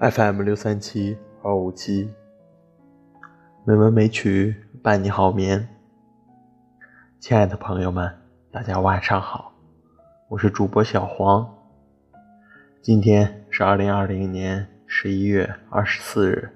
[0.00, 2.10] FM 六三七二五七，
[3.66, 5.68] 美文美曲伴你好眠。
[7.18, 8.10] 亲爱的朋友们，
[8.50, 9.52] 大家晚上好，
[10.30, 11.46] 我是主播小黄。
[12.80, 16.48] 今天是二零二零年十一月二十四日，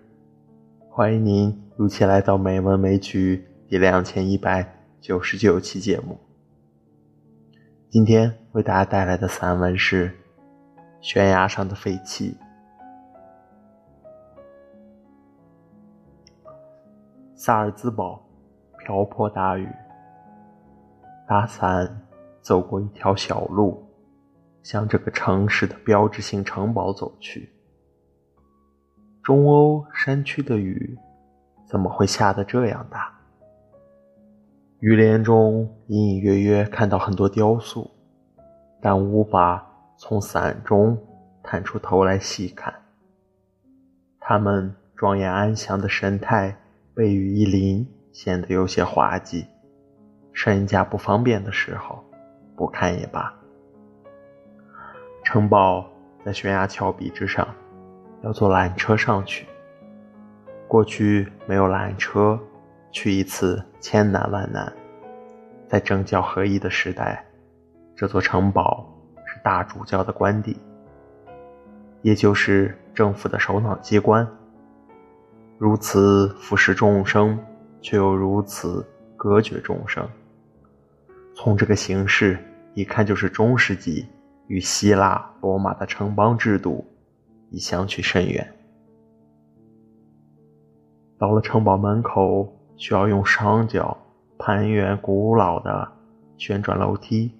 [0.89, 4.67] 欢迎您如期来到《美文美曲》第两千一百
[5.03, 6.19] 九十九期节目。
[7.91, 10.09] 今天为大家带来的散文是
[11.03, 12.35] 《悬崖上的废弃》。
[17.37, 18.25] 萨尔兹堡，
[18.79, 19.69] 瓢泼大雨。
[21.27, 22.07] 打伞
[22.41, 23.85] 走过一条小路，
[24.63, 27.53] 向这个城市的标志性城堡走去。
[29.21, 30.97] 中欧山区的雨，
[31.67, 33.13] 怎么会下得这样大？
[34.79, 37.91] 雨帘中隐隐约约看到很多雕塑，
[38.81, 40.97] 但无法从伞中
[41.43, 42.73] 探出头来细看。
[44.21, 46.57] 他们庄严安详的神态。
[46.95, 49.45] 被雨一淋，显得有些滑稽。
[50.33, 52.05] 身家不方便的时候，
[52.55, 53.35] 不看也罢。
[55.25, 55.85] 城堡
[56.25, 57.49] 在悬崖峭壁之上，
[58.23, 59.45] 要坐缆车上去。
[60.69, 62.39] 过去没有缆车，
[62.93, 64.73] 去一次千难万难。
[65.67, 67.25] 在政教合一的时代，
[67.97, 68.89] 这座城堡
[69.27, 70.57] 是大主教的官邸，
[72.03, 74.25] 也就是政府的首脑机关。
[75.65, 77.39] 如此俯视众生，
[77.81, 80.07] 却又如此隔绝众生。
[81.35, 82.39] 从这个形式
[82.75, 84.07] 一看，就是中世纪
[84.47, 86.85] 与希腊、罗马的城邦制度
[87.49, 88.47] 已相去甚远。
[91.19, 92.47] 到了城堡门口，
[92.77, 93.97] 需要用双脚
[94.37, 95.91] 攀越古老的
[96.37, 97.33] 旋转楼梯。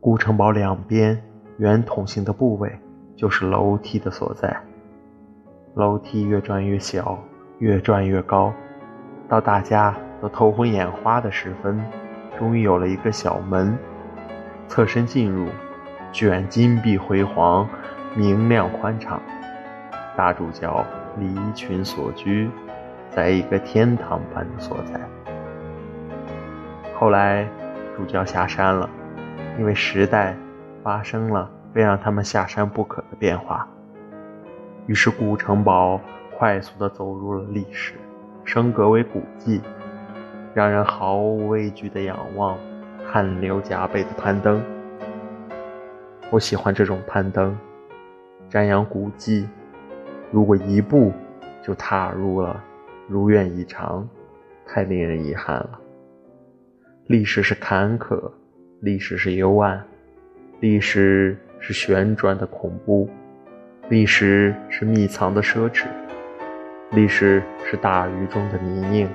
[0.00, 1.22] 古城堡两边
[1.58, 2.76] 圆筒形的部位，
[3.14, 4.60] 就是楼梯的所在。
[5.74, 7.18] 楼梯越转越小，
[7.58, 8.52] 越转越高，
[9.28, 11.84] 到大家都头昏眼花的时分，
[12.38, 13.76] 终于有了一个小门。
[14.68, 15.48] 侧身进入，
[16.12, 17.68] 居然金碧辉煌、
[18.14, 19.20] 明亮宽敞。
[20.16, 20.86] 大主教
[21.18, 22.48] 离群所居，
[23.10, 25.00] 在一个天堂般的所在。
[26.94, 27.44] 后来，
[27.96, 28.88] 主教下山了，
[29.58, 30.36] 因为时代
[30.84, 33.68] 发生了非让他们下山不可的变化。
[34.86, 35.98] 于是，古城堡
[36.36, 37.94] 快速地走入了历史，
[38.44, 39.62] 升格为古迹，
[40.52, 42.58] 让人毫无畏惧地仰望，
[43.06, 44.62] 汗流浃背的攀登。
[46.30, 47.56] 我喜欢这种攀登，
[48.50, 49.48] 瞻仰古迹。
[50.30, 51.12] 如果一步
[51.62, 52.62] 就踏入了，
[53.08, 54.06] 如愿以偿，
[54.66, 55.80] 太令人遗憾了。
[57.06, 58.30] 历史是坎坷，
[58.80, 59.82] 历史是幽暗，
[60.60, 63.08] 历史是旋转的恐怖。
[63.90, 65.84] 历史是密藏的奢侈，
[66.92, 69.06] 历史是大雨中的泥泞，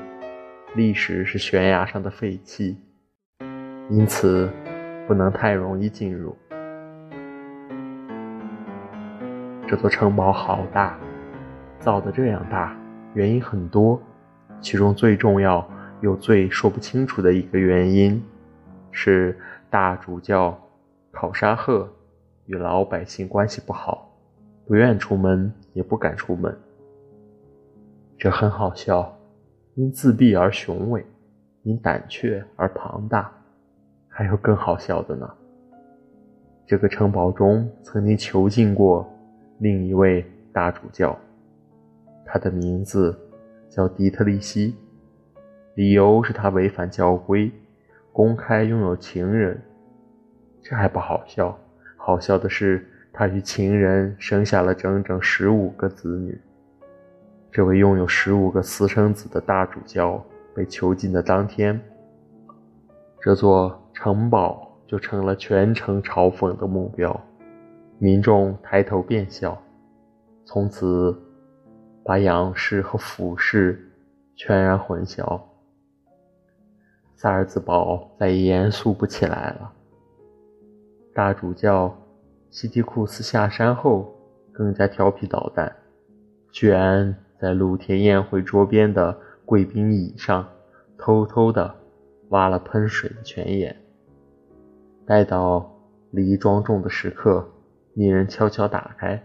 [0.75, 2.77] 历史是悬崖上的废弃，
[3.89, 4.47] 因此
[5.07, 6.37] 不能太容易进入。
[9.67, 10.99] 这座城堡好大，
[11.79, 12.77] 造的这样大，
[13.15, 13.99] 原因很多，
[14.61, 15.67] 其中最重要
[16.01, 18.23] 又最说不清楚的一个原因，
[18.91, 19.35] 是
[19.67, 20.55] 大主教
[21.09, 21.91] 考沙赫
[22.45, 24.05] 与老百姓关系不好。
[24.69, 26.55] 不愿出门，也不敢出门。
[28.19, 29.17] 这很好笑，
[29.73, 31.03] 因自闭而雄伟，
[31.63, 33.33] 因胆怯而庞大。
[34.07, 35.27] 还有更好笑的呢。
[36.67, 39.11] 这个城堡中曾经囚禁过
[39.57, 41.17] 另一位大主教，
[42.23, 43.17] 他的名字
[43.71, 44.75] 叫迪特利希，
[45.73, 47.51] 理由是他违反教规，
[48.13, 49.59] 公开拥有情人。
[50.61, 51.57] 这还不好笑，
[51.97, 52.87] 好笑的是。
[53.19, 56.39] 他与情人生下了整整十五个子女。
[57.51, 60.25] 这位拥有十五个私生子的大主教
[60.55, 61.77] 被囚禁的当天，
[63.19, 67.13] 这座城堡就成了全城嘲讽的目标。
[67.97, 69.61] 民众抬头便笑，
[70.45, 71.13] 从此
[72.05, 73.85] 把仰视和俯视
[74.37, 75.41] 全然混淆。
[77.17, 79.73] 萨尔兹堡再也严肃不起来了。
[81.13, 81.93] 大主教。
[82.51, 84.11] 西提库斯下山后，
[84.51, 85.71] 更加调皮捣蛋，
[86.51, 89.15] 居然在露天宴会桌边的
[89.45, 90.47] 贵宾椅上
[90.97, 91.75] 偷偷地
[92.29, 93.75] 挖了喷水的泉眼。
[95.05, 95.71] 待到
[96.11, 97.47] 礼仪庄重的时刻，
[97.93, 99.21] 命人悄悄打开。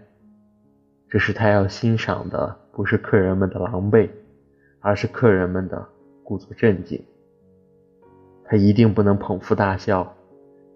[1.08, 4.10] 这是他要欣赏的，不是客人们的狼狈，
[4.80, 5.86] 而是客人们的
[6.22, 7.02] 故作镇静。
[8.44, 10.14] 他一定不能捧腹大笑，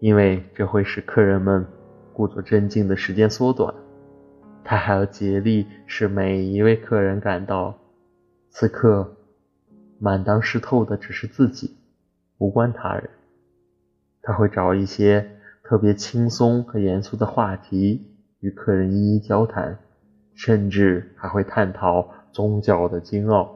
[0.01, 1.67] 因为这会使客人们。
[2.19, 3.73] 故作镇静的时间缩短，
[4.65, 7.79] 他还要竭力使每一位客人感到，
[8.51, 9.17] 此刻
[10.01, 11.77] 满当湿透的只是自己，
[12.39, 13.09] 无关他人。
[14.21, 15.31] 他会找一些
[15.63, 18.05] 特别轻松和严肃的话题
[18.41, 19.79] 与客人一一交谈，
[20.35, 23.49] 甚至还会探讨宗教的经奥。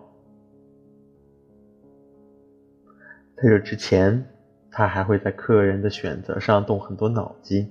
[3.34, 4.24] 在这之前，
[4.70, 7.68] 他还会在客人的选择上动很多脑筋，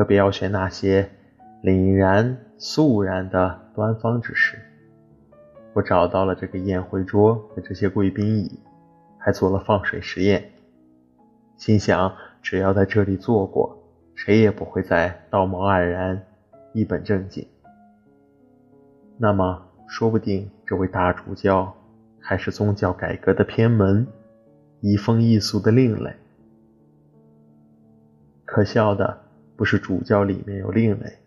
[0.00, 1.06] 特别要选那些
[1.62, 4.58] 凛然肃然的端方之事。
[5.74, 8.58] 我找到了这个宴会桌和这些贵宾椅，
[9.18, 10.52] 还做了放水实验。
[11.58, 13.78] 心想，只要在这里坐过，
[14.14, 16.18] 谁也不会再道貌岸然、
[16.72, 17.46] 一本正经。
[19.18, 21.70] 那么，说不定这位大主教
[22.18, 24.06] 还是宗教改革的偏门，
[24.80, 26.10] 移风易俗的另类。
[28.46, 29.18] 可笑的
[29.60, 31.18] 不是主教里面有另类，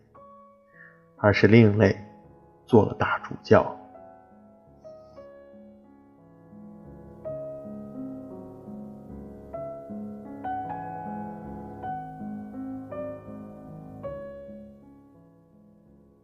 [1.18, 1.96] 而是另类
[2.66, 3.64] 做了大主教。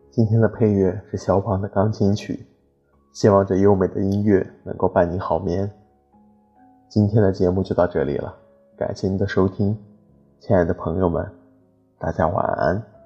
[0.10, 2.44] 今天的配乐是肖邦的钢琴曲，
[3.14, 5.72] 希望这优美的音乐能够伴你好眠。
[6.88, 8.36] 今天的节目就到这里了，
[8.76, 9.78] 感谢您的收听，
[10.40, 11.39] 亲爱的朋友们，
[12.00, 12.99] 大家晚安。